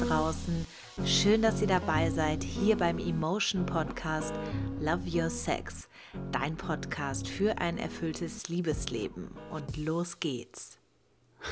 [0.00, 0.66] draußen.
[1.04, 4.32] Schön, dass ihr dabei seid hier beim Emotion Podcast
[4.80, 5.88] Love Your Sex.
[6.32, 9.28] Dein Podcast für ein erfülltes Liebesleben.
[9.50, 10.78] Und los geht's.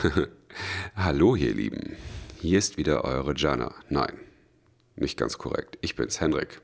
[0.97, 1.97] Hallo ihr Lieben.
[2.41, 3.75] Hier ist wieder eure Jana.
[3.91, 4.19] Nein,
[4.97, 5.79] nicht ganz korrekt.
[5.83, 6.63] Ich bin's, Henrik.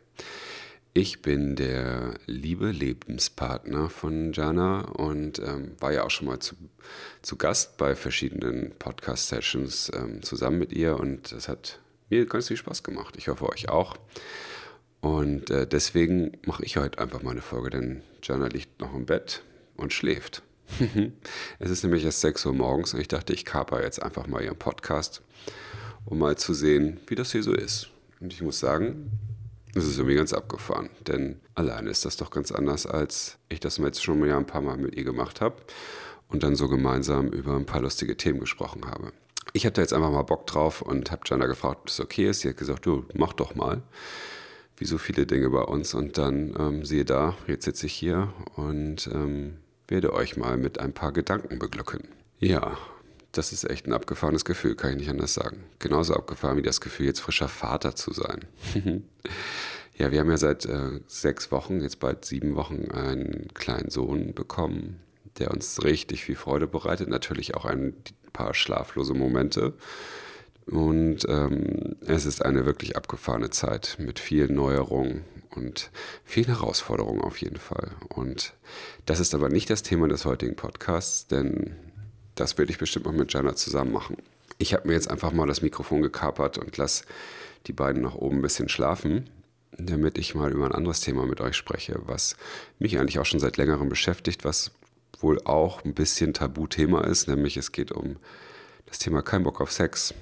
[0.96, 6.54] Ich bin der liebe Lebenspartner von Jana und ähm, war ja auch schon mal zu,
[7.20, 11.80] zu Gast bei verschiedenen Podcast-Sessions ähm, zusammen mit ihr und es hat
[12.14, 13.14] mir ganz viel Spaß gemacht.
[13.16, 13.96] Ich hoffe euch auch.
[15.00, 19.04] Und äh, deswegen mache ich heute einfach mal eine Folge, denn Jana liegt noch im
[19.04, 19.42] Bett
[19.76, 20.42] und schläft.
[21.58, 24.42] es ist nämlich erst 6 Uhr morgens und ich dachte, ich kaper jetzt einfach mal
[24.42, 25.22] ihren Podcast,
[26.06, 27.90] um mal zu sehen, wie das hier so ist.
[28.20, 29.10] Und ich muss sagen,
[29.74, 33.76] es ist irgendwie ganz abgefahren, denn alleine ist das doch ganz anders, als ich das
[33.76, 35.56] jetzt schon mal ein paar Mal mit ihr gemacht habe
[36.28, 39.12] und dann so gemeinsam über ein paar lustige Themen gesprochen habe.
[39.56, 42.28] Ich habe da jetzt einfach mal Bock drauf und habe Jana gefragt, ob das okay
[42.28, 42.40] ist.
[42.40, 43.82] Sie hat gesagt, du, mach doch mal.
[44.76, 45.94] Wie so viele Dinge bei uns.
[45.94, 50.80] Und dann ähm, siehe da, jetzt sitze ich hier und ähm, werde euch mal mit
[50.80, 52.08] ein paar Gedanken beglücken.
[52.40, 52.76] Ja,
[53.30, 55.62] das ist echt ein abgefahrenes Gefühl, kann ich nicht anders sagen.
[55.78, 58.46] Genauso abgefahren wie das Gefühl, jetzt frischer Vater zu sein.
[59.96, 64.34] ja, wir haben ja seit äh, sechs Wochen, jetzt bald sieben Wochen, einen kleinen Sohn
[64.34, 64.98] bekommen,
[65.38, 67.08] der uns richtig viel Freude bereitet.
[67.08, 67.94] Natürlich auch ein
[68.34, 69.72] paar schlaflose Momente.
[70.66, 75.90] Und ähm, es ist eine wirklich abgefahrene Zeit mit vielen Neuerungen und
[76.24, 77.92] vielen Herausforderungen auf jeden Fall.
[78.08, 78.52] Und
[79.06, 81.76] das ist aber nicht das Thema des heutigen Podcasts, denn
[82.34, 84.16] das werde ich bestimmt mal mit Jana zusammen machen.
[84.58, 87.04] Ich habe mir jetzt einfach mal das Mikrofon gekapert und lasse
[87.66, 89.30] die beiden nach oben ein bisschen schlafen,
[89.78, 92.36] damit ich mal über ein anderes Thema mit euch spreche, was
[92.78, 94.72] mich eigentlich auch schon seit längerem beschäftigt, was
[95.24, 98.16] wohl auch ein bisschen Tabuthema ist, nämlich es geht um
[98.86, 100.14] das Thema kein Bock auf Sex.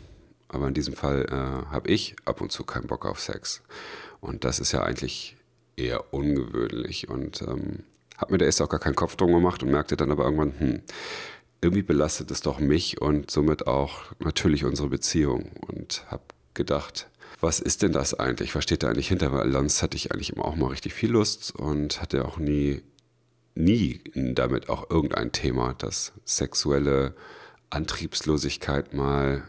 [0.49, 3.63] Aber in diesem Fall äh, habe ich ab und zu keinen Bock auf Sex.
[4.21, 5.37] Und das ist ja eigentlich
[5.77, 7.09] eher ungewöhnlich.
[7.09, 7.85] Und ähm,
[8.17, 10.55] habe mir da erst auch gar keinen Kopf drum gemacht und merkte dann aber irgendwann,
[10.59, 10.83] hm,
[11.61, 15.53] irgendwie belastet es doch mich und somit auch natürlich unsere Beziehung.
[15.67, 16.23] Und habe
[16.55, 17.09] gedacht,
[17.41, 18.55] was ist denn das eigentlich?
[18.55, 19.33] Was steht da eigentlich hinter?
[19.33, 22.83] Weil sonst hatte ich eigentlich immer auch mal richtig viel Lust und hatte auch nie,
[23.55, 27.15] nie damit auch irgendein Thema, dass sexuelle
[27.71, 29.43] Antriebslosigkeit mal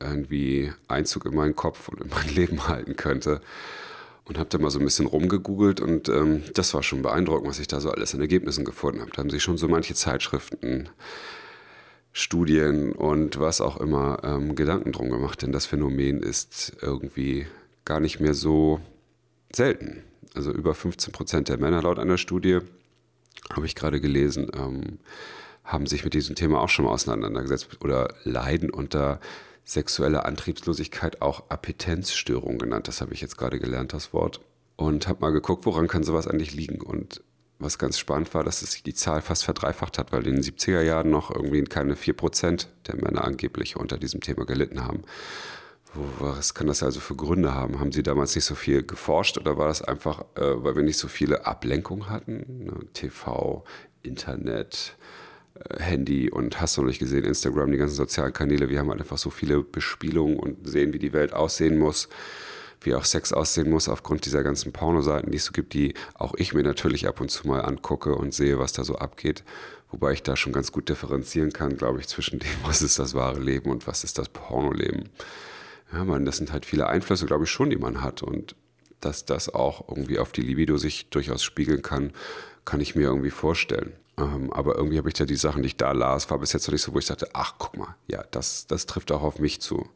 [0.00, 3.40] irgendwie Einzug in meinen Kopf und in mein Leben halten könnte.
[4.24, 7.60] Und habe da mal so ein bisschen rumgegoogelt und ähm, das war schon beeindruckend, was
[7.60, 9.12] ich da so alles an Ergebnissen gefunden habe.
[9.12, 10.88] Da haben sich schon so manche Zeitschriften
[12.10, 17.46] Studien und was auch immer ähm, Gedanken drum gemacht, denn das Phänomen ist irgendwie
[17.84, 18.80] gar nicht mehr so
[19.54, 20.02] selten.
[20.34, 22.60] Also über 15 Prozent der Männer laut einer Studie,
[23.52, 24.98] habe ich gerade gelesen, ähm,
[25.64, 29.20] haben sich mit diesem Thema auch schon mal auseinandergesetzt oder leiden unter
[29.64, 32.86] sexueller Antriebslosigkeit, auch Appetenzstörung genannt.
[32.88, 34.40] Das habe ich jetzt gerade gelernt, das Wort.
[34.76, 36.80] Und habe mal geguckt, woran kann sowas eigentlich liegen.
[36.80, 37.22] Und
[37.58, 40.82] was ganz spannend war, dass sich die Zahl fast verdreifacht hat, weil in den 70er
[40.82, 45.02] Jahren noch irgendwie keine 4% der Männer angeblich unter diesem Thema gelitten haben.
[46.18, 47.80] Was kann das also für Gründe haben?
[47.80, 50.98] Haben Sie damals nicht so viel geforscht oder war das einfach, äh, weil wir nicht
[50.98, 52.88] so viele Ablenkungen hatten?
[52.92, 53.64] TV,
[54.02, 54.96] Internet,
[55.54, 58.68] äh, Handy und hast du noch nicht gesehen, Instagram, die ganzen sozialen Kanäle.
[58.68, 62.08] Wir haben halt einfach so viele Bespielungen und sehen, wie die Welt aussehen muss
[62.82, 66.34] wie auch Sex aussehen muss, aufgrund dieser ganzen Pornoseiten, die es so gibt, die auch
[66.36, 69.44] ich mir natürlich ab und zu mal angucke und sehe, was da so abgeht.
[69.90, 73.14] Wobei ich da schon ganz gut differenzieren kann, glaube ich, zwischen dem, was ist das
[73.14, 75.08] wahre Leben und was ist das Pornoleben.
[75.92, 78.22] Ja, man, das sind halt viele Einflüsse, glaube ich, schon, die man hat.
[78.22, 78.56] Und
[79.00, 82.12] dass das auch irgendwie auf die Libido sich durchaus spiegeln kann,
[82.64, 83.92] kann ich mir irgendwie vorstellen.
[84.18, 86.66] Ähm, aber irgendwie habe ich da die Sachen, die ich da las, war bis jetzt
[86.66, 89.38] noch nicht so, wo ich dachte, ach, guck mal, ja, das, das trifft auch auf
[89.38, 89.88] mich zu.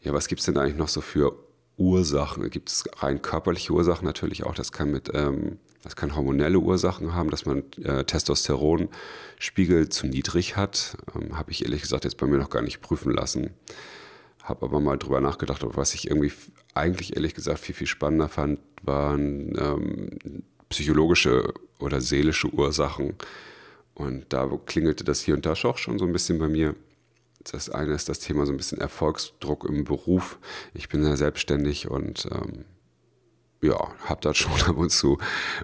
[0.00, 1.36] Ja, was gibt es denn eigentlich noch so für
[1.78, 2.50] Ursachen.
[2.50, 4.54] Gibt es rein körperliche Ursachen natürlich auch.
[4.54, 10.56] Das kann mit, ähm, das kann hormonelle Ursachen haben, dass man äh, Testosteronspiegel zu niedrig
[10.56, 10.98] hat.
[11.14, 13.50] Ähm, Habe ich ehrlich gesagt jetzt bei mir noch gar nicht prüfen lassen.
[14.48, 16.32] Habe aber mal drüber nachgedacht, was ich irgendwie
[16.74, 23.14] eigentlich ehrlich gesagt viel, viel spannender fand, waren ähm, psychologische oder seelische Ursachen.
[23.94, 26.74] Und da klingelte das hier und da schon so ein bisschen bei mir.
[27.44, 30.38] Das eine ist das Thema so ein bisschen Erfolgsdruck im Beruf.
[30.72, 32.64] Ich bin ja selbstständig und ähm,
[33.60, 35.18] ja, habe da schon ab und zu,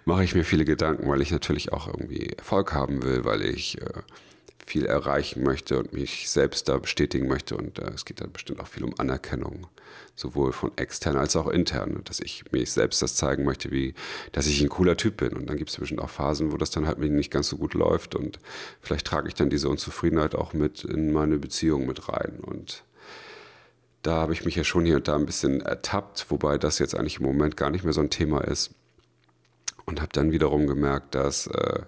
[0.05, 3.81] mache ich mir viele Gedanken, weil ich natürlich auch irgendwie Erfolg haben will, weil ich
[3.81, 4.03] äh,
[4.67, 7.57] viel erreichen möchte und mich selbst da bestätigen möchte.
[7.57, 9.67] Und äh, es geht dann bestimmt auch viel um Anerkennung,
[10.17, 12.01] sowohl von extern als auch intern.
[12.05, 13.95] Dass ich mir selbst das zeigen möchte, wie,
[14.33, 15.35] dass ich ein cooler Typ bin.
[15.35, 17.75] Und dann gibt es bestimmt auch Phasen, wo das dann halt nicht ganz so gut
[17.75, 18.15] läuft.
[18.15, 18.39] Und
[18.81, 22.41] vielleicht trage ich dann diese Unzufriedenheit auch mit in meine Beziehung mit rein.
[22.41, 22.85] Und
[24.03, 26.95] da habe ich mich ja schon hier und da ein bisschen ertappt, wobei das jetzt
[26.95, 28.71] eigentlich im Moment gar nicht mehr so ein Thema ist.
[29.87, 31.83] Und habe dann wiederum gemerkt, dass äh,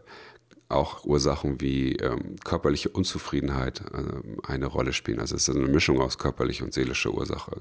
[0.69, 5.21] auch Ursachen wie ähm, körperliche Unzufriedenheit äh, eine Rolle spielen.
[5.21, 7.53] Also es ist eine Mischung aus körperlicher und seelischer Ursache.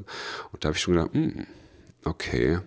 [0.51, 1.47] Und da habe ich schon gedacht, mh, hm,
[2.05, 2.59] okay,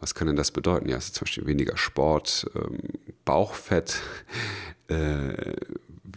[0.00, 0.88] was kann denn das bedeuten?
[0.88, 2.78] Ja, es ist zum Beispiel weniger Sport, ähm,
[3.24, 4.00] Bauchfett,
[4.88, 5.54] äh,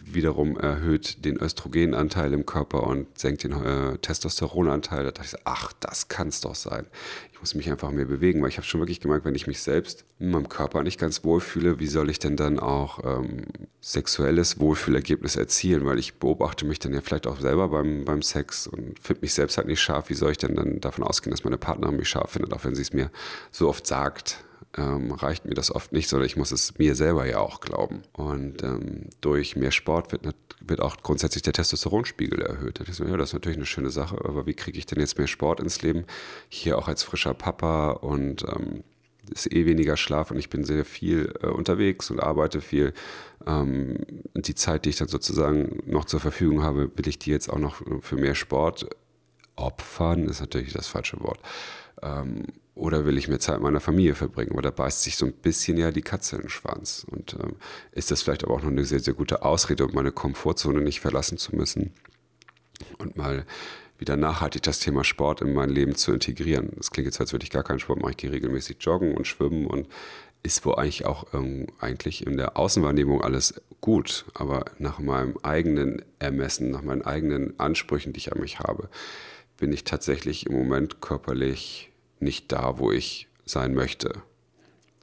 [0.06, 5.04] wiederum erhöht den Östrogenanteil im Körper und senkt den äh, Testosteronanteil.
[5.04, 6.86] Da dachte ich, so, ach, das kann es doch sein.
[7.32, 9.60] Ich muss mich einfach mehr bewegen, weil ich habe schon wirklich gemerkt, wenn ich mich
[9.60, 13.44] selbst in meinem Körper nicht ganz wohl fühle, wie soll ich denn dann auch ähm,
[13.80, 15.84] sexuelles Wohlfühlergebnis erzielen?
[15.84, 19.34] Weil ich beobachte mich dann ja vielleicht auch selber beim, beim Sex und finde mich
[19.34, 20.08] selbst halt nicht scharf.
[20.08, 22.74] Wie soll ich denn dann davon ausgehen, dass meine Partnerin mich scharf findet, auch wenn
[22.74, 23.10] sie es mir
[23.50, 24.44] so oft sagt?
[24.76, 28.02] Ähm, reicht mir das oft nicht, sondern ich muss es mir selber ja auch glauben.
[28.12, 32.80] Und ähm, durch mehr Sport wird, wird, auch grundsätzlich der Testosteronspiegel erhöht.
[32.80, 35.18] Da so, ja, das ist natürlich eine schöne Sache, aber wie kriege ich denn jetzt
[35.18, 36.04] mehr Sport ins Leben?
[36.48, 38.82] Hier auch als frischer Papa und ähm,
[39.30, 42.92] ist eh weniger Schlaf und ich bin sehr viel äh, unterwegs und arbeite viel.
[43.46, 43.98] Ähm,
[44.34, 47.58] die Zeit, die ich dann sozusagen noch zur Verfügung habe, will ich die jetzt auch
[47.58, 48.88] noch für mehr Sport
[49.56, 51.38] opfern, ist natürlich das falsche Wort.
[52.02, 52.44] Ähm,
[52.74, 54.52] oder will ich mehr Zeit mit meiner Familie verbringen?
[54.52, 57.06] Aber da beißt sich so ein bisschen ja die Katze in den Schwanz.
[57.08, 57.56] Und ähm,
[57.92, 61.00] ist das vielleicht aber auch noch eine sehr, sehr gute Ausrede, um meine Komfortzone nicht
[61.00, 61.92] verlassen zu müssen
[62.98, 63.46] und mal
[63.98, 66.72] wieder nachhaltig das Thema Sport in mein Leben zu integrieren.
[66.76, 68.10] Das klingt jetzt, als würde ich gar keinen Sport machen.
[68.10, 69.88] Ich gehe regelmäßig joggen und schwimmen und
[70.42, 74.26] ist wohl eigentlich auch ähm, eigentlich in der Außenwahrnehmung alles gut.
[74.34, 78.88] Aber nach meinem eigenen Ermessen, nach meinen eigenen Ansprüchen, die ich an mich habe,
[79.56, 81.92] bin ich tatsächlich im Moment körperlich
[82.24, 84.22] nicht da, wo ich sein möchte.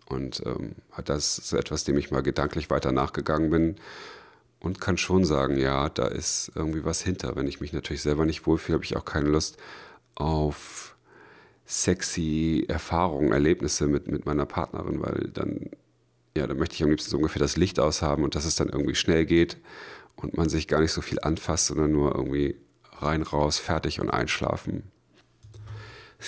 [0.08, 0.76] Und ähm,
[1.06, 3.76] das ist etwas, dem ich mal gedanklich weiter nachgegangen bin
[4.60, 7.36] und kann schon sagen, ja, da ist irgendwie was hinter.
[7.36, 9.58] Wenn ich mich natürlich selber nicht wohlfühle, habe ich auch keine Lust
[10.16, 10.96] auf
[11.66, 15.70] sexy Erfahrungen, Erlebnisse mit, mit meiner Partnerin, weil dann,
[16.36, 18.70] ja, dann möchte ich am liebsten so ungefähr das Licht aushaben und dass es dann
[18.70, 19.58] irgendwie schnell geht
[20.18, 22.58] und man sich gar nicht so viel anfasst, sondern nur irgendwie
[23.00, 24.84] rein, raus, fertig und einschlafen.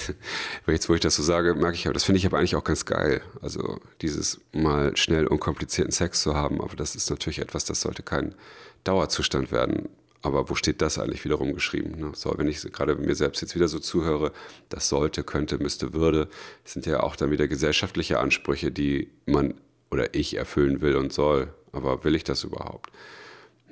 [0.67, 2.63] Jetzt, wo ich das so sage, merke ich, aber das finde ich aber eigentlich auch
[2.63, 3.21] ganz geil.
[3.41, 8.03] Also dieses mal schnell unkomplizierten Sex zu haben, aber das ist natürlich etwas, das sollte
[8.03, 8.35] kein
[8.83, 9.89] Dauerzustand werden.
[10.21, 11.99] Aber wo steht das eigentlich wiederum geschrieben?
[11.99, 12.11] Ne?
[12.15, 14.31] So, wenn ich gerade mir selbst jetzt wieder so zuhöre,
[14.69, 16.29] das sollte, könnte, müsste, würde,
[16.63, 19.55] sind ja auch dann wieder gesellschaftliche Ansprüche, die man
[19.91, 21.53] oder ich erfüllen will und soll.
[21.73, 22.89] Aber will ich das überhaupt?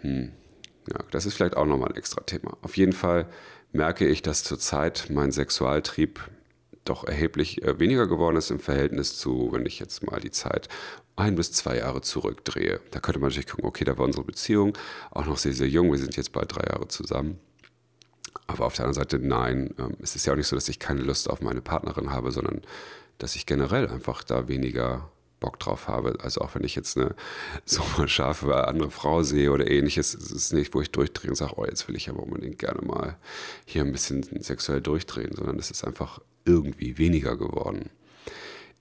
[0.02, 0.34] Hm.
[0.92, 2.58] Ja, das ist vielleicht auch nochmal ein extra Thema.
[2.64, 3.28] Auf jeden Fall
[3.72, 6.20] merke ich, dass zurzeit mein Sexualtrieb
[6.86, 10.68] doch erheblich äh, weniger geworden ist im Verhältnis zu, wenn ich jetzt mal die Zeit
[11.16, 12.80] ein bis zwei Jahre zurückdrehe.
[12.92, 14.78] Da könnte man natürlich gucken, okay, da war unsere Beziehung
[15.12, 15.92] auch noch sehr, sehr jung.
[15.92, 17.40] Wir sind jetzt bald drei Jahre zusammen.
[18.48, 20.80] Aber auf der anderen Seite, nein, ähm, es ist ja auch nicht so, dass ich
[20.80, 22.62] keine Lust auf meine Partnerin habe, sondern
[23.18, 26.16] dass ich generell einfach da weniger Bock drauf habe.
[26.22, 27.14] Also auch wenn ich jetzt eine
[27.66, 31.56] super scharfe andere Frau sehe oder ähnliches, ist es nicht, wo ich durchdrehe und sage,
[31.58, 33.18] oh, jetzt will ich aber unbedingt gerne mal
[33.66, 37.90] hier ein bisschen sexuell durchdrehen, sondern es ist einfach irgendwie weniger geworden.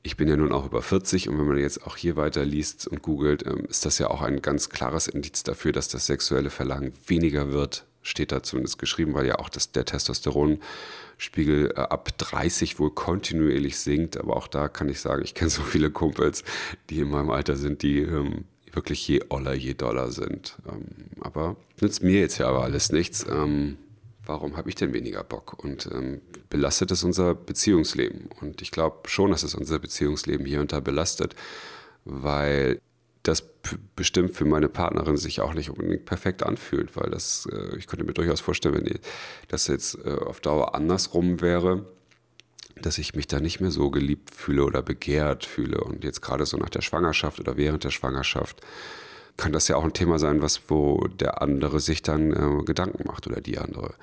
[0.02, 2.86] Ich bin ja nun auch über 40 und wenn man jetzt auch hier weiter liest
[2.86, 6.48] und googelt, ähm, ist das ja auch ein ganz klares Indiz dafür, dass das sexuelle
[6.48, 10.66] Verlangen weniger wird, steht da zumindest geschrieben, weil ja auch das, der Testosteronspiegel
[11.36, 14.16] äh, ab 30 wohl kontinuierlich sinkt.
[14.16, 16.44] Aber auch da kann ich sagen, ich kenne so viele Kumpels,
[16.88, 20.56] die in meinem Alter sind, die ähm, wirklich je oller, je doller sind.
[20.68, 20.84] Ähm,
[21.20, 23.26] aber nützt mir jetzt ja aber alles nichts.
[23.28, 23.76] Ähm,
[24.24, 25.62] warum habe ich denn weniger Bock?
[25.62, 28.28] Und ähm, belastet es unser Beziehungsleben?
[28.40, 31.34] Und ich glaube schon, dass es unser Beziehungsleben hier und da belastet,
[32.04, 32.80] weil
[33.30, 33.48] das
[33.94, 38.04] bestimmt für meine Partnerin sich auch nicht unbedingt perfekt anfühlt, weil das, äh, ich könnte
[38.04, 38.98] mir durchaus vorstellen, wenn
[39.48, 41.86] das jetzt äh, auf Dauer andersrum wäre,
[42.82, 45.82] dass ich mich da nicht mehr so geliebt fühle oder begehrt fühle.
[45.82, 48.60] Und jetzt gerade so nach der Schwangerschaft oder während der Schwangerschaft
[49.36, 53.06] kann das ja auch ein Thema sein, was wo der andere sich dann äh, Gedanken
[53.06, 53.94] macht oder die andere.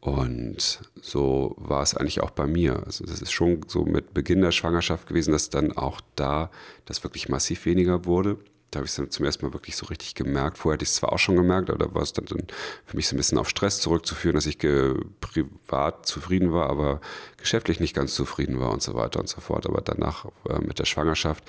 [0.00, 2.82] Und so war es eigentlich auch bei mir.
[2.86, 6.50] Also das ist schon so mit Beginn der Schwangerschaft gewesen, dass dann auch da
[6.86, 8.38] das wirklich massiv weniger wurde
[8.70, 10.58] da habe ich es dann zum ersten Mal wirklich so richtig gemerkt.
[10.58, 12.46] Vorher hatte ich es zwar auch schon gemerkt, aber da war es dann, dann
[12.84, 17.00] für mich so ein bisschen auf Stress zurückzuführen, dass ich privat zufrieden war, aber
[17.36, 19.66] geschäftlich nicht ganz zufrieden war und so weiter und so fort.
[19.66, 21.44] Aber danach äh, mit der Schwangerschaft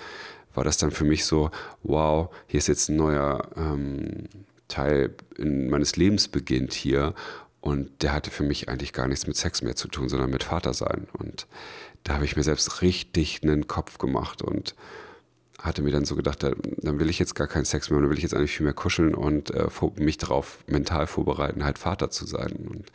[0.55, 1.51] war das dann für mich so,
[1.83, 4.27] wow, hier ist jetzt ein neuer ähm,
[4.67, 7.13] Teil in, meines Lebens beginnt hier.
[7.59, 10.43] Und der hatte für mich eigentlich gar nichts mit Sex mehr zu tun, sondern mit
[10.43, 11.07] Vatersein.
[11.13, 11.45] Und
[12.03, 14.75] da habe ich mir selbst richtig einen Kopf gemacht und
[15.61, 18.17] hatte mir dann so gedacht, dann will ich jetzt gar keinen Sex mehr, dann will
[18.17, 22.25] ich jetzt eigentlich viel mehr kuscheln und äh, mich darauf mental vorbereiten, halt Vater zu
[22.25, 22.67] sein.
[22.69, 22.91] Und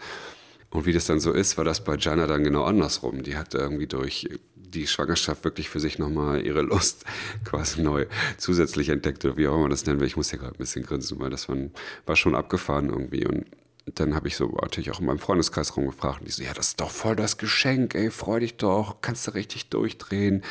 [0.71, 3.23] Und wie das dann so ist, war das bei Jana dann genau andersrum.
[3.23, 7.05] Die hat irgendwie durch die Schwangerschaft wirklich für sich nochmal ihre Lust
[7.45, 8.07] quasi neu
[8.37, 10.07] zusätzlich entdeckt oder wie auch immer das nennen will.
[10.07, 11.57] Ich muss ja gerade ein bisschen grinsen, weil das war,
[12.05, 13.27] war schon abgefahren irgendwie.
[13.27, 13.47] Und
[13.95, 16.69] dann habe ich so natürlich auch in meinem Freundeskreis rumgefragt und die so, ja, das
[16.69, 20.43] ist doch voll das Geschenk, ey, freu dich doch, kannst du richtig durchdrehen.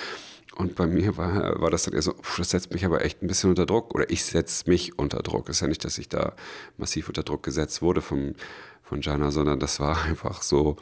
[0.55, 3.21] Und bei mir war, war das dann eher so, pff, das setzt mich aber echt
[3.21, 5.49] ein bisschen unter Druck oder ich setze mich unter Druck.
[5.49, 6.33] Ist ja nicht, dass ich da
[6.77, 8.35] massiv unter Druck gesetzt wurde vom,
[8.81, 10.77] von Jana, sondern das war einfach so,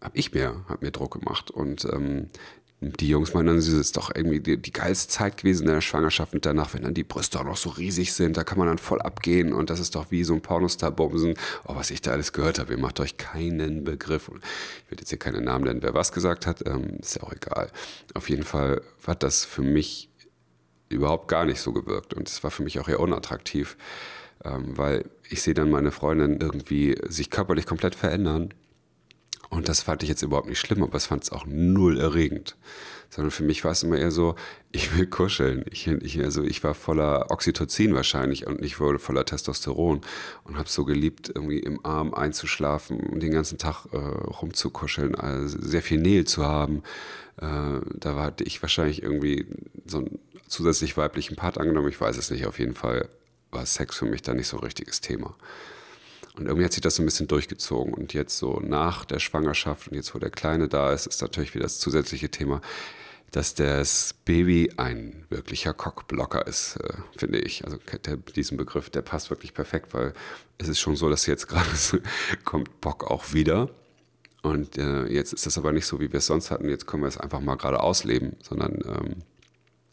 [0.00, 1.50] habe ich mir, hab mir Druck gemacht.
[1.50, 2.28] Und ähm,
[2.80, 6.32] die Jungs meinen es ist doch irgendwie die, die geilste Zeit gewesen in der Schwangerschaft
[6.32, 8.78] und danach, wenn dann die Brüste auch noch so riesig sind, da kann man dann
[8.78, 11.34] voll abgehen und das ist doch wie so ein Pornostar-Bumsen.
[11.66, 14.28] Oh, was ich da alles gehört habe, ihr macht euch keinen Begriff.
[14.28, 14.44] Und
[14.84, 17.32] ich will jetzt hier keinen Namen nennen, wer was gesagt hat, ähm, ist ja auch
[17.32, 17.68] egal.
[18.14, 20.08] Auf jeden Fall hat das für mich
[20.88, 23.76] überhaupt gar nicht so gewirkt und es war für mich auch eher unattraktiv,
[24.44, 28.54] ähm, weil ich sehe dann meine Freundin irgendwie sich körperlich komplett verändern
[29.50, 32.56] und das fand ich jetzt überhaupt nicht schlimm, aber es fand es auch null erregend.
[33.10, 34.34] Sondern für mich war es immer eher so,
[34.70, 35.64] ich will kuscheln.
[35.70, 40.02] Ich, ich, also ich war voller Oxytocin wahrscheinlich und nicht voller Testosteron
[40.44, 45.56] und habe so geliebt, irgendwie im Arm einzuschlafen und den ganzen Tag äh, rumzukuscheln, also
[45.58, 46.82] sehr viel Nähe zu haben.
[47.38, 49.46] Äh, da hatte ich wahrscheinlich irgendwie
[49.86, 51.88] so einen zusätzlich weiblichen Part angenommen.
[51.88, 52.46] Ich weiß es nicht.
[52.46, 53.08] Auf jeden Fall
[53.50, 55.34] war Sex für mich da nicht so ein richtiges Thema.
[56.38, 57.94] Und irgendwie hat sich das so ein bisschen durchgezogen.
[57.94, 61.54] Und jetzt so nach der Schwangerschaft und jetzt, wo der Kleine da ist, ist natürlich
[61.54, 62.60] wieder das zusätzliche Thema,
[63.30, 67.64] dass das Baby ein wirklicher Cockblocker ist, äh, finde ich.
[67.64, 70.14] Also der, diesen Begriff, der passt wirklich perfekt, weil
[70.56, 71.68] es ist schon so, dass jetzt gerade
[72.44, 73.68] kommt Bock auch wieder.
[74.42, 76.68] Und äh, jetzt ist das aber nicht so, wie wir es sonst hatten.
[76.68, 79.16] Jetzt können wir es einfach mal gerade ausleben, sondern ähm,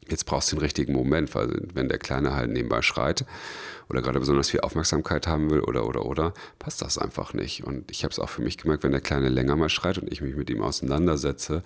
[0.10, 3.26] jetzt brauchst du den richtigen Moment, weil wenn der Kleine halt nebenbei schreit
[3.90, 7.64] oder gerade besonders viel Aufmerksamkeit haben will oder oder oder, passt das einfach nicht.
[7.64, 10.12] Und ich habe es auch für mich gemerkt, wenn der Kleine länger mal schreit und
[10.12, 11.64] ich mich mit ihm auseinandersetze,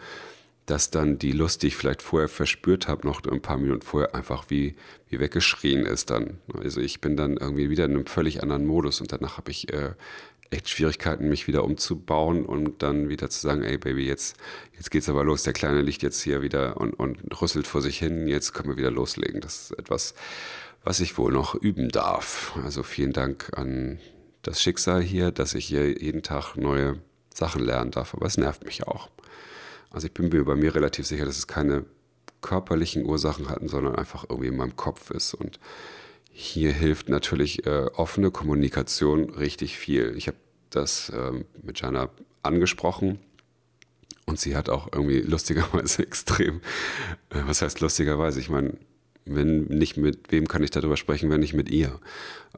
[0.69, 4.13] dass dann die Lust, die ich vielleicht vorher verspürt habe, noch ein paar Minuten vorher
[4.13, 4.75] einfach wie,
[5.09, 6.37] wie weggeschrien ist dann.
[6.61, 9.73] Also ich bin dann irgendwie wieder in einem völlig anderen Modus und danach habe ich
[9.73, 9.93] äh,
[10.51, 14.37] echt Schwierigkeiten, mich wieder umzubauen und dann wieder zu sagen, ey Baby, jetzt,
[14.75, 15.41] jetzt geht's aber los.
[15.41, 18.27] Der Kleine liegt jetzt hier wieder und, und rüsselt vor sich hin.
[18.27, 19.41] Jetzt können wir wieder loslegen.
[19.41, 20.13] Das ist etwas,
[20.83, 22.55] was ich wohl noch üben darf.
[22.63, 23.99] Also vielen Dank an
[24.43, 26.99] das Schicksal hier, dass ich hier jeden Tag neue
[27.33, 28.13] Sachen lernen darf.
[28.13, 29.09] Aber es nervt mich auch.
[29.91, 31.85] Also ich bin mir bei mir relativ sicher, dass es keine
[32.41, 35.59] körperlichen Ursachen hatten, sondern einfach irgendwie in meinem Kopf ist und
[36.31, 40.13] hier hilft natürlich äh, offene Kommunikation richtig viel.
[40.15, 40.37] Ich habe
[40.69, 42.09] das ähm, mit Jana
[42.43, 43.19] angesprochen
[44.25, 46.61] und sie hat auch irgendwie lustigerweise extrem,
[47.29, 48.39] äh, was heißt lustigerweise?
[48.39, 48.77] Ich meine,
[49.35, 51.99] wenn nicht mit wem kann ich darüber sprechen, wenn nicht mit ihr.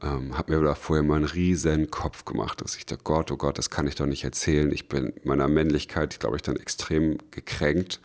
[0.02, 3.36] Ähm, habe mir da vorher mal einen riesen Kopf gemacht, dass ich dachte, Gott, oh
[3.36, 4.72] Gott, das kann ich doch nicht erzählen.
[4.72, 8.00] Ich bin meiner Männlichkeit, glaube ich, dann extrem gekränkt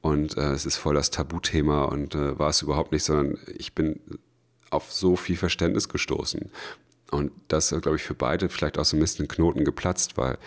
[0.00, 3.74] und äh, es ist voll das Tabuthema und äh, war es überhaupt nicht, sondern ich
[3.74, 4.00] bin
[4.70, 6.50] auf so viel Verständnis gestoßen.
[7.10, 10.38] Und das, glaube ich, für beide vielleicht auch so ein bisschen Knoten geplatzt, weil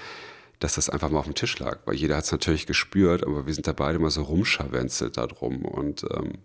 [0.63, 1.79] dass das einfach mal auf dem Tisch lag.
[1.85, 5.65] Weil jeder hat es natürlich gespürt, aber wir sind da beide mal so rumscharwenzelt drum.
[5.65, 6.35] Und ähm,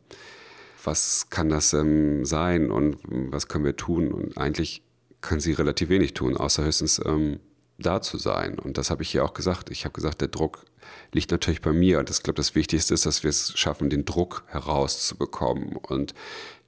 [0.85, 4.13] was kann das ähm, sein und was können wir tun?
[4.13, 4.83] Und eigentlich
[5.21, 7.41] kann sie relativ wenig tun, außer höchstens ähm,
[7.79, 8.59] da zu sein.
[8.59, 9.71] Und das habe ich hier auch gesagt.
[9.71, 10.65] Ich habe gesagt, der Druck
[11.13, 11.99] liegt natürlich bei mir.
[11.99, 15.77] Und ich glaube, das Wichtigste ist, dass wir es schaffen, den Druck herauszubekommen.
[15.77, 16.15] Und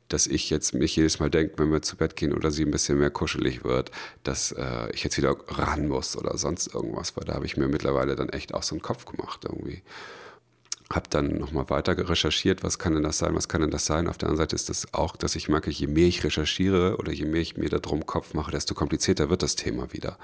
[0.09, 2.71] dass ich jetzt mich jedes Mal denke, wenn wir zu Bett gehen oder sie ein
[2.71, 3.93] bisschen mehr kuschelig wird,
[4.25, 7.69] dass äh, ich jetzt wieder ran muss oder sonst irgendwas, weil da habe ich mir
[7.69, 9.83] mittlerweile dann echt auch so einen Kopf gemacht irgendwie.
[10.93, 14.09] Hab dann nochmal weiter recherchiert, was kann denn das sein, was kann denn das sein.
[14.09, 17.13] Auf der anderen Seite ist das auch, dass ich merke, je mehr ich recherchiere oder
[17.13, 20.19] je mehr ich mir darum Kopf mache, desto komplizierter wird das Thema wieder.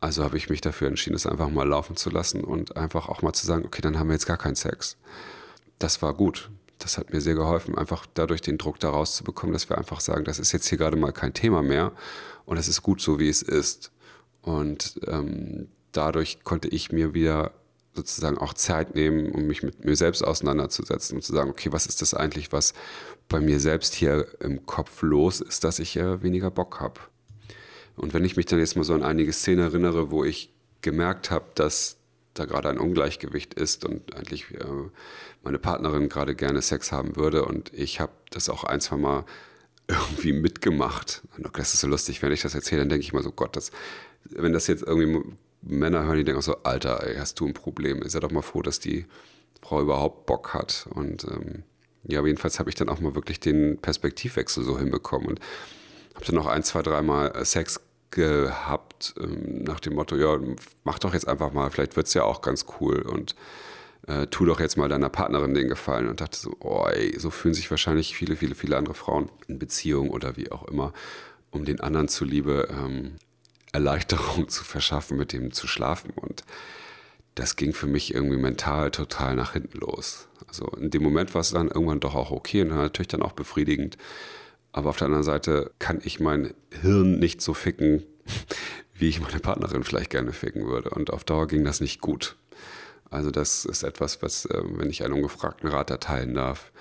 [0.00, 3.20] Also habe ich mich dafür entschieden, es einfach mal laufen zu lassen und einfach auch
[3.20, 4.96] mal zu sagen, okay, dann haben wir jetzt gar keinen Sex.
[5.78, 6.50] Das war gut
[6.80, 10.24] das hat mir sehr geholfen, einfach dadurch den Druck da rauszubekommen, dass wir einfach sagen,
[10.24, 11.92] das ist jetzt hier gerade mal kein Thema mehr
[12.46, 13.92] und es ist gut so, wie es ist.
[14.42, 17.52] Und ähm, dadurch konnte ich mir wieder
[18.00, 21.86] sozusagen auch Zeit nehmen, um mich mit mir selbst auseinanderzusetzen und zu sagen, okay, was
[21.86, 22.72] ist das eigentlich, was
[23.28, 27.00] bei mir selbst hier im Kopf los ist, dass ich äh, weniger Bock habe.
[27.96, 31.30] Und wenn ich mich dann jetzt mal so an einige Szenen erinnere, wo ich gemerkt
[31.30, 31.98] habe, dass
[32.32, 34.64] da gerade ein Ungleichgewicht ist und eigentlich äh,
[35.42, 39.24] meine Partnerin gerade gerne Sex haben würde und ich habe das auch ein, zwei Mal
[39.88, 41.22] irgendwie mitgemacht.
[41.52, 43.70] Das ist so lustig, wenn ich das erzähle, dann denke ich mal so, Gott, das,
[44.24, 45.22] wenn das jetzt irgendwie
[45.62, 48.02] Männer hören, die denken auch so, Alter, ey, hast du ein Problem?
[48.08, 49.06] Sei doch mal froh, dass die
[49.62, 50.88] Frau überhaupt Bock hat.
[50.90, 51.64] Und ähm,
[52.04, 55.40] ja, jedenfalls habe ich dann auch mal wirklich den Perspektivwechsel so hinbekommen und
[56.14, 60.38] habe dann noch ein, zwei, dreimal Sex gehabt, ähm, nach dem Motto, ja,
[60.84, 63.34] mach doch jetzt einfach mal, vielleicht wird es ja auch ganz cool und
[64.08, 67.30] äh, tu doch jetzt mal deiner Partnerin den Gefallen und dachte so, oh ey, so
[67.30, 70.92] fühlen sich wahrscheinlich viele, viele, viele andere Frauen in Beziehungen oder wie auch immer,
[71.50, 73.16] um den anderen zuliebe ähm,
[73.72, 76.44] Erleichterung zu verschaffen, mit dem zu schlafen und
[77.34, 80.28] das ging für mich irgendwie mental total nach hinten los.
[80.48, 83.32] Also in dem Moment war es dann irgendwann doch auch okay und natürlich dann auch
[83.32, 83.96] befriedigend.
[84.72, 88.04] Aber auf der anderen Seite kann ich mein Hirn nicht so ficken,
[88.94, 90.90] wie ich meine Partnerin vielleicht gerne ficken würde.
[90.90, 92.36] Und auf Dauer ging das nicht gut.
[93.10, 96.72] Also das ist etwas, was, äh, wenn ich einen ungefragten Rat erteilen darf,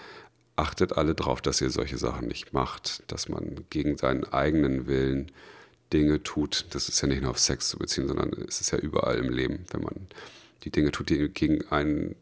[0.55, 5.31] achtet alle darauf, dass ihr solche Sachen nicht macht, dass man gegen seinen eigenen Willen
[5.93, 6.65] Dinge tut.
[6.71, 9.29] Das ist ja nicht nur auf Sex zu beziehen, sondern es ist ja überall im
[9.29, 9.65] Leben.
[9.71, 10.07] Wenn man
[10.63, 12.15] die Dinge tut, die gegen einen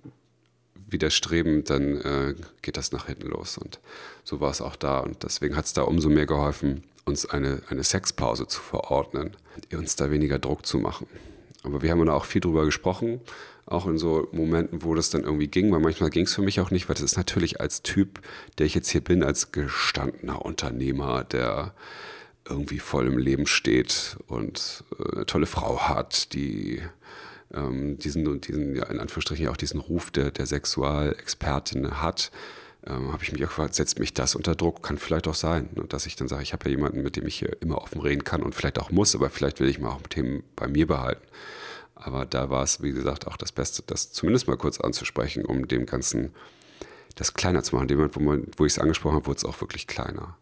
[0.90, 3.58] widerstreben, dann äh, geht das nach hinten los.
[3.58, 3.80] Und
[4.24, 5.00] so war es auch da.
[5.00, 9.36] Und deswegen hat es da umso mehr geholfen, uns eine, eine Sexpause zu verordnen,
[9.74, 11.08] uns da weniger Druck zu machen.
[11.64, 13.22] Aber wir haben da auch viel drüber gesprochen
[13.68, 16.60] auch in so Momenten, wo das dann irgendwie ging, weil manchmal ging es für mich
[16.62, 18.22] auch nicht, weil das ist natürlich als Typ,
[18.58, 21.74] der ich jetzt hier bin, als gestandener Unternehmer, der
[22.50, 26.82] irgendwie voll im Leben steht und äh, eine tolle Frau hat, die
[27.54, 32.32] ähm, diesen, diesen, ja, in Anführungsstrichen auch diesen Ruf der, der Sexualexpertin hat,
[32.86, 34.84] ähm, habe ich mich auch gefragt, setzt mich das unter Druck?
[34.84, 37.28] Kann vielleicht auch sein, und dass ich dann sage, ich habe ja jemanden, mit dem
[37.28, 39.90] ich hier immer offen reden kann und vielleicht auch muss, aber vielleicht will ich mal
[39.90, 41.26] auch Themen bei mir behalten.
[41.96, 45.68] Aber da war es, wie gesagt, auch das Beste, das zumindest mal kurz anzusprechen, um
[45.68, 46.34] dem Ganzen
[47.16, 47.90] das kleiner zu machen.
[47.90, 50.38] In dem Moment, wo, wo ich es angesprochen habe, wurde es auch wirklich kleiner.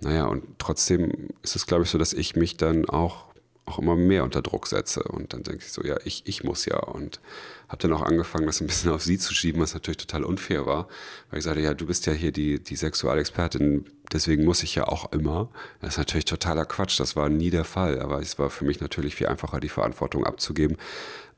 [0.00, 3.28] Naja, und trotzdem ist es, glaube ich, so, dass ich mich dann auch
[3.68, 5.02] auch immer mehr unter Druck setze.
[5.02, 6.78] Und dann denke ich so, ja, ich, ich muss ja.
[6.78, 7.20] Und
[7.68, 10.66] habe dann auch angefangen, das ein bisschen auf sie zu schieben, was natürlich total unfair
[10.66, 10.88] war.
[11.30, 14.88] Weil ich sagte, ja, du bist ja hier die, die Sexualexpertin, deswegen muss ich ja
[14.88, 15.50] auch immer.
[15.80, 18.00] Das ist natürlich totaler Quatsch, das war nie der Fall.
[18.00, 20.76] Aber es war für mich natürlich viel einfacher, die Verantwortung abzugeben,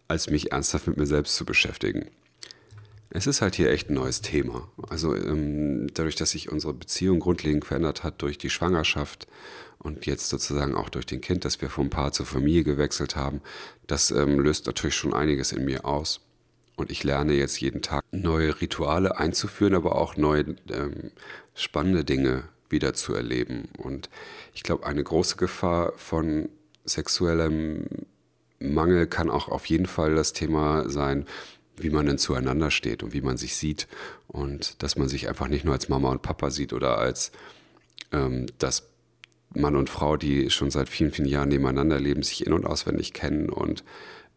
[0.08, 2.06] als mich ernsthaft mit mir selbst zu beschäftigen.
[3.12, 4.68] Es ist halt hier echt ein neues Thema.
[4.88, 9.26] Also ähm, dadurch, dass sich unsere Beziehung grundlegend verändert hat durch die Schwangerschaft
[9.78, 13.40] und jetzt sozusagen auch durch den Kind, dass wir vom Paar zur Familie gewechselt haben,
[13.88, 16.20] das ähm, löst natürlich schon einiges in mir aus.
[16.76, 21.10] Und ich lerne jetzt jeden Tag neue Rituale einzuführen, aber auch neue ähm,
[21.54, 23.68] spannende Dinge wieder zu erleben.
[23.76, 24.08] Und
[24.54, 26.48] ich glaube, eine große Gefahr von
[26.84, 27.86] sexuellem
[28.60, 31.26] Mangel kann auch auf jeden Fall das Thema sein,
[31.82, 33.88] wie man denn zueinander steht und wie man sich sieht.
[34.28, 37.32] Und dass man sich einfach nicht nur als Mama und Papa sieht oder als
[38.12, 38.84] ähm, das
[39.54, 43.12] Mann und Frau, die schon seit vielen, vielen Jahren nebeneinander leben, sich in- und auswendig
[43.12, 43.82] kennen und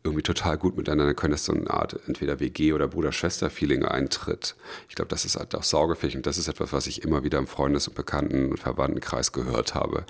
[0.03, 4.56] irgendwie total gut miteinander können, dass so eine Art entweder WG- oder Bruder-Schwester-Feeling eintritt.
[4.89, 7.38] Ich glaube, das ist halt auch saugefähig und das ist etwas, was ich immer wieder
[7.38, 10.06] im Freundes- und Bekannten- und Verwandtenkreis gehört habe,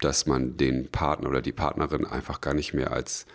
[0.00, 3.26] dass man den Partner oder die Partnerin einfach gar nicht mehr als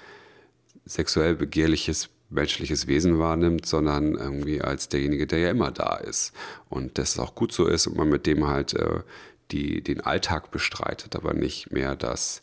[0.85, 6.33] sexuell begehrliches menschliches Wesen wahrnimmt, sondern irgendwie als derjenige, der ja immer da ist.
[6.69, 9.01] Und dass es auch gut so ist und man mit dem halt äh,
[9.51, 12.41] die, den Alltag bestreitet, aber nicht mehr das,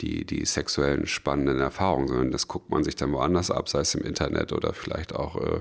[0.00, 3.94] die, die sexuellen spannenden Erfahrungen, sondern das guckt man sich dann woanders ab, sei es
[3.94, 5.60] im Internet oder vielleicht auch äh,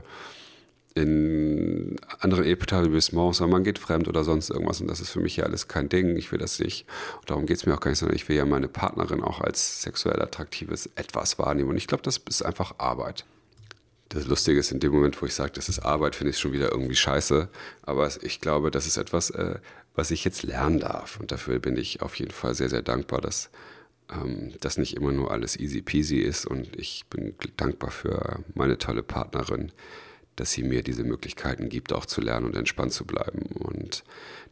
[0.95, 4.81] in anderen Etablissements, sondern man geht fremd oder sonst irgendwas.
[4.81, 6.17] Und das ist für mich ja alles kein Ding.
[6.17, 6.85] Ich will das nicht.
[7.19, 9.39] Und darum geht es mir auch gar nicht, sondern ich will ja meine Partnerin auch
[9.39, 11.69] als sexuell attraktives Etwas wahrnehmen.
[11.69, 13.25] Und ich glaube, das ist einfach Arbeit.
[14.09, 16.39] Das Lustige ist, in dem Moment, wo ich sage, das ist Arbeit, finde ich es
[16.39, 17.47] schon wieder irgendwie scheiße.
[17.83, 19.59] Aber ich glaube, das ist etwas, äh,
[19.93, 21.19] was ich jetzt lernen darf.
[21.19, 23.51] Und dafür bin ich auf jeden Fall sehr, sehr dankbar, dass
[24.11, 26.47] ähm, das nicht immer nur alles easy peasy ist.
[26.47, 29.71] Und ich bin dankbar für meine tolle Partnerin,
[30.35, 33.43] dass sie mir diese Möglichkeiten gibt, auch zu lernen und entspannt zu bleiben.
[33.59, 34.03] Und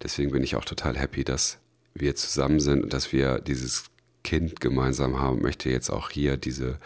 [0.04, 1.58] deswegen bin ich auch total happy, dass
[1.96, 3.86] wir zusammen sind und dass wir dieses
[4.24, 5.42] Kind gemeinsam haben.
[5.42, 6.78] Möchte jetzt auch hier diese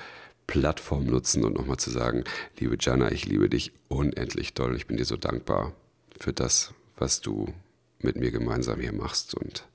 [0.47, 2.23] Plattform nutzen und nochmal zu sagen,
[2.59, 4.75] liebe Jana, ich liebe dich unendlich doll.
[4.75, 5.73] Ich bin dir so dankbar
[6.19, 7.53] für das, was du
[7.99, 9.67] mit mir gemeinsam hier machst und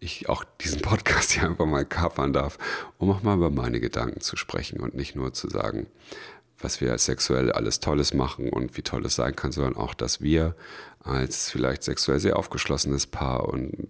[0.00, 2.58] ich auch diesen Podcast hier einfach mal kapern darf,
[2.98, 5.86] um auch mal über meine Gedanken zu sprechen und nicht nur zu sagen,
[6.58, 9.94] was wir als sexuell alles Tolles machen und wie toll es sein kann, sondern auch,
[9.94, 10.54] dass wir
[11.00, 13.88] als vielleicht sexuell sehr aufgeschlossenes Paar und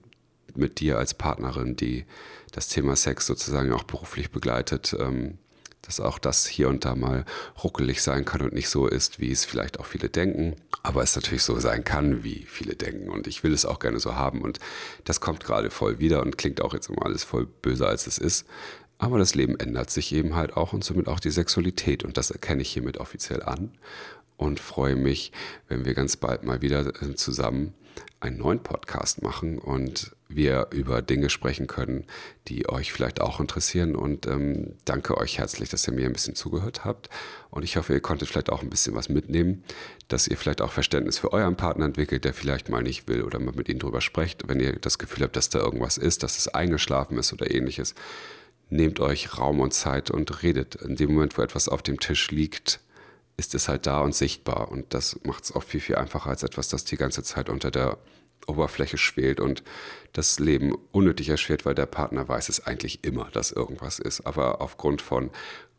[0.57, 2.05] mit dir als Partnerin, die
[2.53, 5.39] das Thema Sex sozusagen auch beruflich begleitet, ähm,
[5.87, 7.25] dass auch das hier und da mal
[7.63, 11.15] ruckelig sein kann und nicht so ist, wie es vielleicht auch viele denken, aber es
[11.17, 13.09] natürlich so sein kann, wie viele denken.
[13.11, 14.43] Und ich will es auch gerne so haben.
[14.43, 14.59] Und
[15.05, 18.19] das kommt gerade voll wieder und klingt auch jetzt immer alles voll böser, als es
[18.19, 18.47] ist.
[18.99, 22.05] Aber das Leben ändert sich eben halt auch und somit auch die Sexualität.
[22.05, 23.73] Und das erkenne ich hiermit offiziell an
[24.37, 25.33] und freue mich,
[25.69, 27.75] wenn wir ganz bald mal wieder äh, zusammen
[28.21, 32.05] einen neuen Podcast machen und wir über Dinge sprechen können,
[32.49, 33.95] die euch vielleicht auch interessieren.
[33.97, 37.09] Und ähm, danke euch herzlich, dass ihr mir ein bisschen zugehört habt.
[37.51, 39.65] Und ich hoffe, ihr konntet vielleicht auch ein bisschen was mitnehmen,
[40.09, 43.39] dass ihr vielleicht auch Verständnis für euren Partner entwickelt, der vielleicht mal nicht will oder
[43.39, 44.49] mal mit ihm drüber sprecht.
[44.49, 47.95] Wenn ihr das Gefühl habt, dass da irgendwas ist, dass es eingeschlafen ist oder ähnliches,
[48.71, 50.75] nehmt euch Raum und Zeit und redet.
[50.77, 52.81] In dem Moment, wo etwas auf dem Tisch liegt,
[53.37, 54.71] ist es halt da und sichtbar.
[54.71, 57.71] Und das macht es auch viel, viel einfacher als etwas, das die ganze Zeit unter
[57.71, 57.99] der
[58.47, 59.63] Oberfläche schwelt und
[60.13, 64.27] das Leben unnötig erschwert, weil der Partner weiß es eigentlich immer, dass irgendwas ist.
[64.27, 65.31] Aber aufgrund von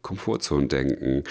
[0.02, 1.24] Komfortzonendenken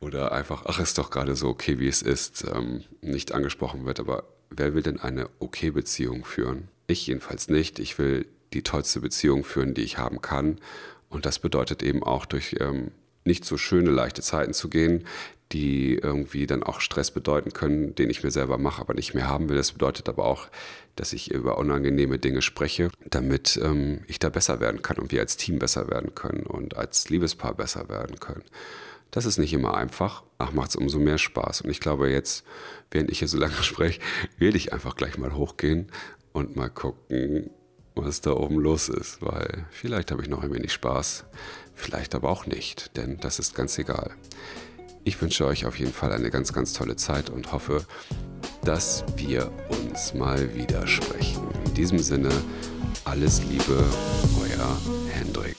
[0.00, 3.98] oder einfach, ach, ist doch gerade so okay, wie es ist, ähm, nicht angesprochen wird.
[3.98, 6.68] Aber wer will denn eine okay Beziehung führen?
[6.86, 7.78] Ich jedenfalls nicht.
[7.78, 10.60] Ich will die tollste Beziehung führen, die ich haben kann.
[11.08, 12.92] Und das bedeutet eben auch durch ähm,
[13.24, 15.04] nicht so schöne, leichte Zeiten zu gehen,
[15.52, 19.28] die irgendwie dann auch Stress bedeuten können, den ich mir selber mache, aber nicht mehr
[19.28, 19.56] haben will.
[19.56, 20.48] Das bedeutet aber auch,
[20.96, 25.20] dass ich über unangenehme Dinge spreche, damit ähm, ich da besser werden kann und wir
[25.20, 28.44] als Team besser werden können und als Liebespaar besser werden können.
[29.10, 31.62] Das ist nicht immer einfach, ach, macht es umso mehr Spaß.
[31.62, 32.44] Und ich glaube jetzt,
[32.92, 34.00] während ich hier so lange spreche,
[34.38, 35.90] werde ich einfach gleich mal hochgehen
[36.32, 37.50] und mal gucken,
[37.96, 41.24] was da oben los ist, weil vielleicht habe ich noch ein wenig Spaß,
[41.74, 44.12] vielleicht aber auch nicht, denn das ist ganz egal.
[45.02, 47.84] Ich wünsche euch auf jeden Fall eine ganz, ganz tolle Zeit und hoffe,
[48.64, 51.48] dass wir uns mal wieder sprechen.
[51.66, 52.30] In diesem Sinne,
[53.04, 53.82] alles Liebe,
[54.42, 54.76] euer
[55.10, 55.56] Hendrik.